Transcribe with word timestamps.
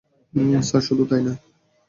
Sir 0.61 0.83
শুধু 0.87 1.03
তাই 1.09 1.21
নয়। 1.25 1.39